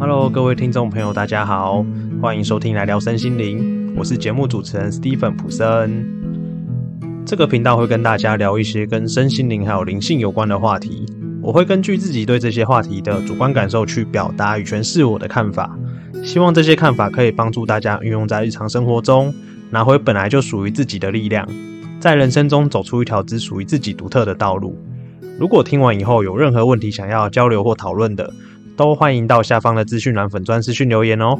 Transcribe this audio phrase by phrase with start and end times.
[0.00, 1.84] Hello，各位听众朋友，大家好，
[2.22, 6.06] 欢迎收听来聊身心灵，我是节目主持人 Stephen 普森。
[7.26, 11.04] 这个频道会跟大家聊一些跟身心灵还有灵性有关的话题，
[11.42, 15.78] 我会根据自己对这些话题的主观感受去表达与诠释我的看法，
[16.24, 19.34] 希望这些看法可以帮助大家运用在日常生活中，
[19.68, 21.46] 拿回本来就属于自己的力量，
[22.00, 24.74] 在人生中走出一条只属于自己独特的道路。
[25.38, 28.32] 如果听完以后有任何问题想要交流或讨论的，
[28.80, 31.38] 都欢迎到下方的资讯栏粉专私讯留言哦。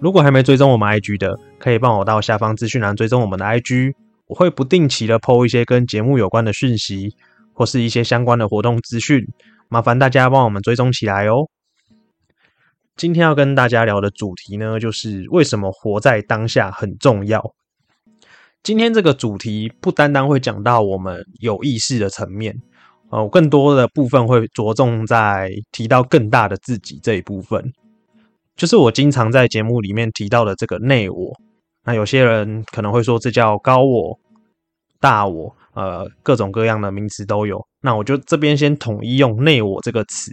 [0.00, 3.92] 如果还没追踪我们 IG 的，可以帮我到下方资讯栏追踪我们的 IG，
[4.26, 7.14] 我会不定期的 PO 一些跟节目有关的讯息，
[7.52, 9.22] 或是一些相关的活动资讯，
[9.68, 11.46] 麻烦大家帮我们追踪起来哦。
[12.96, 17.52] 今天要跟大家聊的主题呢，就是为什么活在当下很重要。
[18.62, 22.62] 今天这个主题不单单会讲到我们有意识的层面，
[23.10, 27.72] 呃，更多的部分会着重在提到更大的自己这一部分，
[28.56, 31.32] 就是我经常在节目里面提到的这个内我。
[31.84, 34.18] 那有些人可能会说这叫高我、
[35.00, 37.64] 大我，呃，各种各样的名词都有。
[37.80, 40.32] 那我就这边先统一用内我这个词。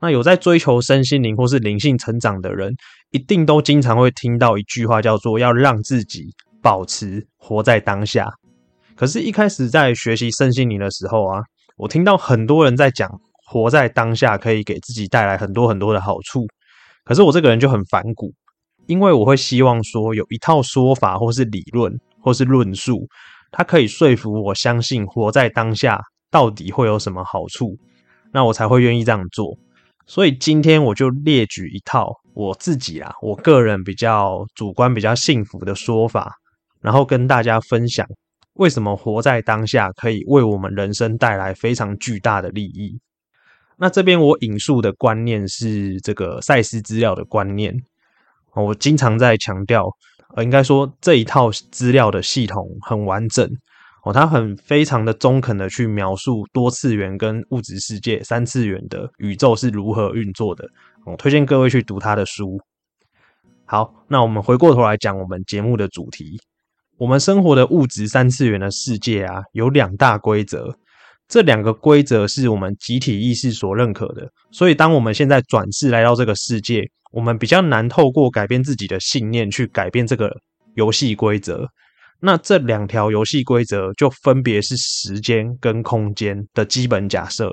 [0.00, 2.74] 那有在追求身心灵或是灵性成长的人，
[3.10, 6.32] 一定都经常会听到一句话，叫做要让自己。
[6.60, 8.28] 保持活在当下。
[8.96, 11.40] 可是，一开始在学习身心灵的时候啊，
[11.78, 13.08] 我听到很多人在讲
[13.46, 16.44] 活在当下可以给自己带来很多很多的好处。
[17.04, 18.30] 可是我这个人就很反骨，
[18.86, 23.06] 因为我会希望说有一套说法，或是理论，或是论述，
[23.50, 25.98] 它可以说服我相信活在当下
[26.30, 27.74] 到底会有什么好处，
[28.32, 29.56] 那我才会愿意这样做。
[30.06, 36.34] 所以今天我就列举一套我自己啊，我个人比较主观、比较幸福的说法。
[36.80, 38.06] 然后跟大家分享，
[38.58, 43.00] 为什么活在当下可以为我们人生带来非常巨大的利益。
[43.76, 47.72] 那这边我引述的观念是这个赛斯资料的观念，
[48.54, 49.88] 我经常在强调，
[50.34, 53.48] 呃，应该说这一套资料的系统很完整
[54.04, 60.68] 哦，它很非常的中肯的去描述多次元跟物质世界三次元的宇宙是如何运作的。
[61.06, 62.60] 我推荐各位去读他的书。
[63.64, 66.40] 好，那我们回过头来讲我们节目的主题。
[66.98, 70.76] 我们生活的物质三次元的世界啊，有两大规则。
[71.28, 74.28] 这两个规则是我们集体意识所认可的。
[74.50, 76.82] 所以，当我们现在转世来到这个世界，
[77.12, 80.34] 我们比较难透过改变自己的信念去改变这个
[80.74, 81.68] 游戏规则。
[82.20, 87.52] 那这两条游戏规则就分别是时间跟空间的基本假设。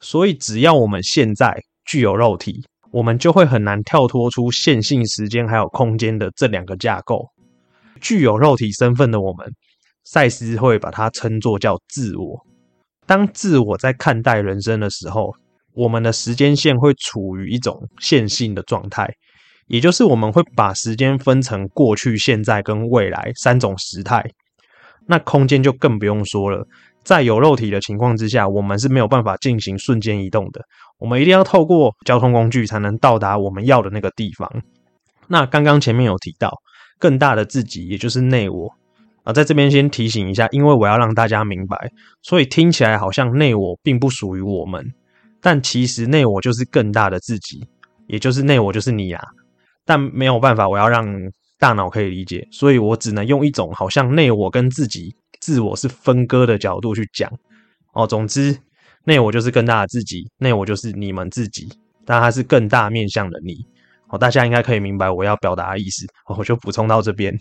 [0.00, 7.28] 所以，只要我们现在具有肉体，我们就会很难跳脱出线性时间还有空间的这两个架构。
[8.00, 9.46] 具有肉体身份的我们，
[10.04, 12.44] 赛斯会把它称作叫自我。
[13.06, 15.34] 当自我在看待人生的时候，
[15.74, 19.08] 我们的时间线会处于一种线性的状态，
[19.66, 24.24] 也就是我们会把时间分成过去、现在跟未来三种时态。
[25.06, 26.64] 那空间就更不用说了，
[27.02, 30.62] 在有肉体的情况之下，我们是没有办法进行瞬间移动的。
[30.98, 34.48] 我们一定要透过交通工具才能到达我们要的那个地方。
[35.26, 36.52] 那刚刚前面有提到。
[37.00, 38.72] 更大的自己，也就是内我
[39.24, 41.90] 啊，在这边先提醒一下，因为我要让大家明白，
[42.22, 44.86] 所以听起来好像内我并不属于我们，
[45.40, 47.66] 但其实内我就是更大的自己，
[48.06, 49.20] 也就是内我就是你啊。
[49.84, 51.04] 但没有办法，我要让
[51.58, 57.30] 大脑可以理解，所以我只能用一种好像内我跟自己自我是分割的角度去讲
[57.94, 58.06] 哦。
[58.06, 58.56] 总之，
[59.04, 61.68] 内我就是更大的自己，内我就是你们自己，
[62.04, 63.66] 但它是更大面向的你。
[64.10, 66.06] 哦，大家应该可以明白我要表达的意思，
[66.36, 67.34] 我就补充到这边。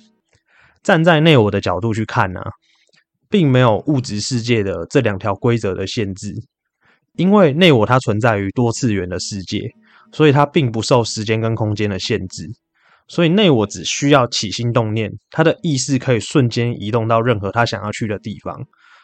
[0.84, 2.42] 站在内我的角度去看呢，
[3.30, 6.34] 并没有物质世界的这两条规则的限制，
[7.14, 9.70] 因为内我它存在于多次元的世界，
[10.12, 12.48] 所以它并不受时间跟空间的限制。
[13.08, 18.56] 所以内我只需要起心动念，他的意识可以瞬间移动到任何他想要去的地方。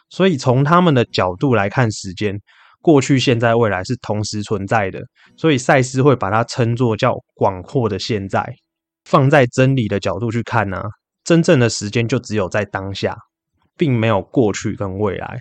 [0.08, 2.40] 所以从他们的角度来看，时间。
[2.80, 5.00] 过去、现在、未来是同时存在的，
[5.36, 8.54] 所以赛斯会把它称作叫广阔的现在。
[9.04, 10.82] 放在真理的角度去看呢，
[11.24, 13.16] 真正的时间就只有在当下，
[13.76, 15.38] 并没有过去跟未来。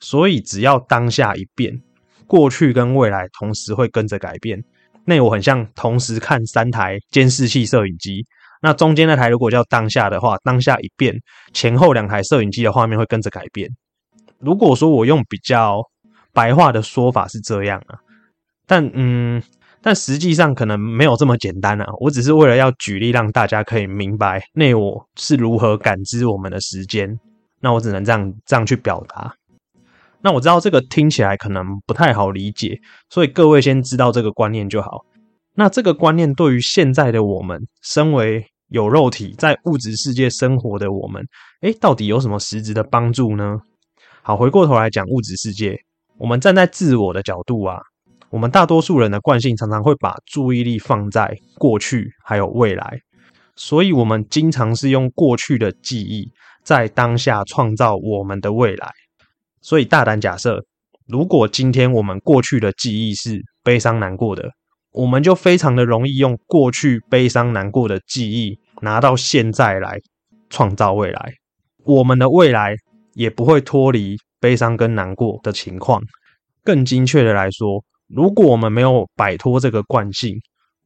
[0.00, 1.78] 所以只要当下一变，
[2.26, 4.62] 过去跟未来同时会跟着改变。
[5.04, 8.24] 那我很像同时看三台监视器摄影机，
[8.62, 11.14] 那中间那台如果叫当下的话，当下一变，
[11.52, 13.68] 前后两台摄影机的画面会跟着改变。
[14.38, 15.82] 如果说我用比较。
[16.32, 17.98] 白话的说法是这样啊，
[18.66, 19.42] 但嗯，
[19.80, 21.86] 但实际上可能没有这么简单啊。
[22.00, 27.18] 我只是为了要举例，让大家可以明白内我是如何感知我们的时间。
[27.60, 29.34] 那我只能这样这样去表达。
[30.20, 35.04] 那我知道这个听起来可能不太好理解，所以各位先知道这个观念就好。
[35.54, 41.24] 那这个观念对于现在的我们，身为有肉体在物质世界生活的我们，
[41.60, 43.58] 诶，到底有什么实质的帮助呢？
[44.22, 45.78] 好，回过头来讲物质世界，
[46.18, 47.80] 我们站在自我的角度啊，
[48.30, 52.98] 我们大多数人的惯性常常会把注意力放在过去还有未来，
[53.56, 56.30] 所以我们经常是用过去的记忆
[56.62, 58.90] 在当下创造我们的未来。
[59.60, 60.62] 所以大胆假设，
[61.08, 64.48] 如果今天我们过去的记忆是悲伤难过的，
[64.92, 69.98] 我们就非常的容易用过去悲伤难过的记忆拿到现在来
[70.50, 71.32] 创造未来，
[71.84, 72.76] 我们的未来。
[73.14, 76.02] 也不会脱离悲伤跟难过的情况。
[76.64, 80.36] 更精确的来说，如果我们没有摆脱这个惯性，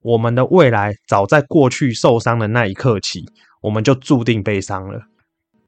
[0.02, 3.24] 我们的未来早在过去受伤的那一刻起，
[3.62, 5.00] 我们就注定悲伤了。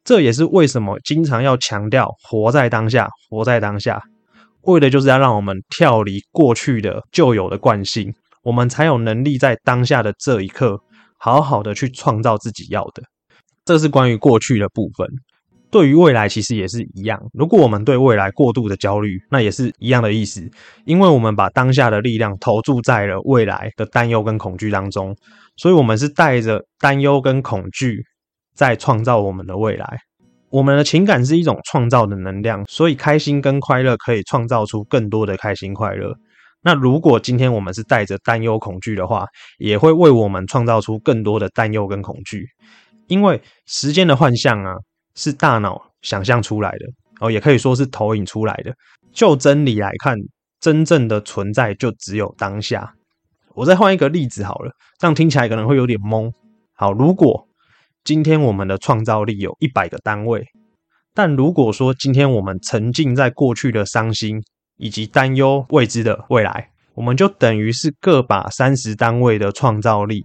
[0.05, 4.02] 这也是为什么经常要强调活在当下，活在当下，
[4.62, 10.81] 为的就是要让我们跳离过去的旧有的惯性，我们才有能力在当下的这一刻，
[11.19, 13.02] 好好的去创造自己要的。
[13.64, 15.06] 这是关于过去的部分。
[15.70, 17.20] 对于未来其实也是一样。
[17.35, 20.50] 如果我们对未来过度的焦虑，那也是一样的意思。
[20.87, 25.15] 因为我们把当下的力量投注在了未来的担忧跟恐惧当中，
[25.56, 28.03] 所以我们是带着担忧跟恐惧
[28.55, 29.99] 在创造我们的未来。
[30.49, 36.15] 我们的情感是一种创造的能量，所以开心跟快乐可以创造出更多的开心快乐。
[36.62, 39.26] 那如果今天我们是带着担忧恐惧的话，
[39.59, 42.47] 也会为我们创造出更多的担忧跟恐惧。
[43.06, 44.73] 因为时间的幻象啊。
[45.19, 46.87] 是大脑想象出来的
[47.20, 48.73] 哦，也可以说是投影出来的。
[49.12, 50.17] 就真理来看，
[50.61, 52.94] 真正的存在就只有当下。
[53.55, 54.70] 我再换一个例子好了，
[55.00, 56.32] 这样听起来可能会有点懵。
[56.75, 57.49] 好，如果
[58.05, 60.47] 今天我们的创造力有一百个单位，
[61.12, 64.41] 但如果说今天我们沉浸在过去的伤心
[64.76, 70.25] 以及担忧未知的未来，我们就等于是各把三十单位的创造力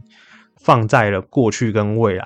[0.58, 2.26] 放在了过去跟未来。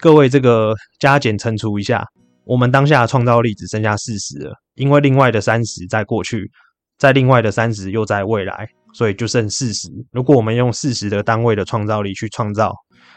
[0.00, 2.04] 各位，这个加减乘除一下，
[2.44, 6.50] 我们当下的创造力只剩下四十了，因为另外的三十在过去，
[6.98, 9.88] 在另外的三十又在未来，所以就剩四十。
[10.10, 12.74] 如果我们用四十的单位的创造力去创造，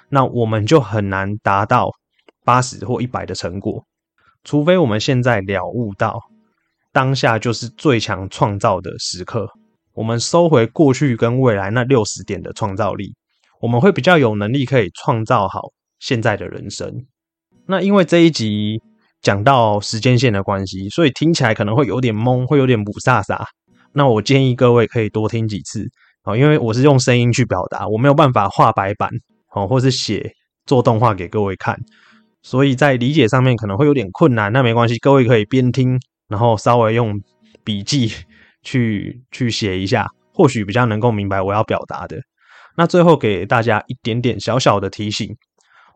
[0.09, 1.89] 那我们就很难达到
[2.43, 3.83] 八十或一百的成果，
[4.43, 6.21] 除非我们现在了悟到
[6.91, 9.49] 当下就是最强创造的时刻，
[9.93, 13.15] 我们收回过去跟未来那六十点的创造力，
[13.59, 15.71] 我们会比较有能力可以创造好。
[16.05, 17.03] 现在的人生，
[17.65, 18.79] 那因为这一集
[19.23, 23.43] 讲到时间线的关系，所以听起来可能会有点懵，会有点不飒飒。
[23.91, 25.83] 那我建议各位可以多听几次
[26.21, 29.09] 啊，因为我是用声音去表达，我没有办法画白板
[29.55, 30.31] 哦，或是写
[30.67, 31.75] 做动画给各位看，
[32.43, 34.53] 所以在理解上面可能会有点困难。
[34.53, 37.19] 那没关系，各位可以边听，然后稍微用
[37.63, 38.11] 笔记
[38.61, 42.21] 去去写一下，或许比较能够明白我要表达的。
[42.77, 45.35] 那最后给大家一点点小小的提醒。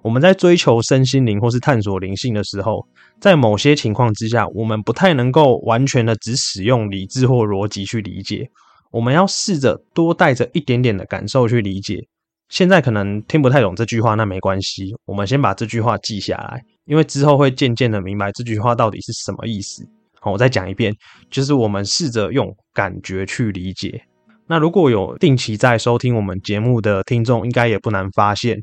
[0.02, 2.88] 我们在追求身心灵或是探索灵性的时候，
[3.20, 8.50] 在某些情况之下，我们不太能够完全的只使用理智或逻辑去理解。
[8.92, 12.00] 我们要试着多带着一点点的感受去理解。
[12.48, 19.86] 现在可能听不太懂这句话，那没关系，我们先把这句话记下来，因为之后会渐渐的明白这句话到底是什么意思。
[20.20, 20.92] 好，我再讲一遍，
[21.30, 24.02] 就是我们试着用感觉去理解。
[24.48, 28.58] 那如果有定期在收听我们节目的听众，应该也不难发现。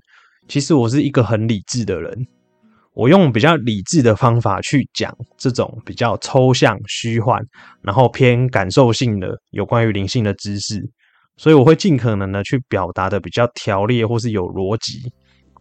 [0.49, 2.27] 其实我是一个很理智的人，
[2.95, 7.43] 我用比较理智的方法去讲这种比较抽象、虚幻，
[7.83, 10.83] 然后偏感受性的有关于灵性的知识，
[11.37, 15.13] 所以我会尽可能的去表达的比较条列或是有逻辑。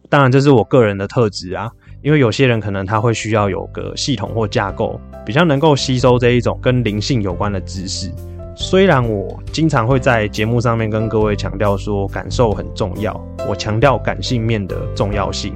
[0.08, 1.68] 当然，这是我个人的特质啊，
[2.00, 8.08] 因为有些人可能他会需要有个系统或架构，比较能够吸收这一种跟灵性有关的知识。
[8.54, 13.12] 虽然我经常会在节目上面跟各位强调说感受很重要，
[13.48, 15.54] 我强调感性面的重要性，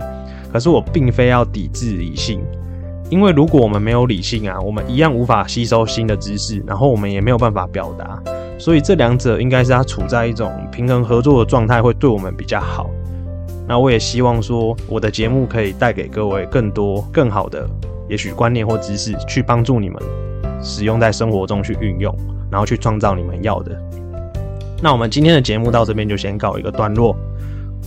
[0.53, 2.41] 可是我并非要抵制理性，
[3.09, 8.23] 因为如果我们没有理性啊，我们一样无法吸收新的知识，然后我们也没有办法表达，
[8.59, 12.91] 所以这两者应该是它处在一种平衡合作的状态，会对我们比较好。
[13.69, 17.69] 那我也希望说我的节目可以带给各位更多更好的，
[18.09, 20.03] 也许观念或知识，去帮助你们
[20.63, 22.15] 使用在生活中去运用。
[22.51, 23.81] 然后去创造你们要的。
[24.83, 27.15] 那我们今天的节目到这边就先告一个段落。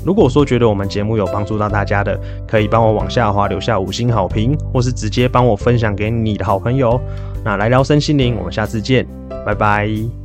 [0.06, 7.00] 如果说觉得我们节目有帮助到大家的，可以帮我往下滑留下五星好评，或是直接帮我分享给你的好朋友。
[7.44, 9.06] 那来聊身心灵，我们下次见，
[9.46, 10.23] 拜拜。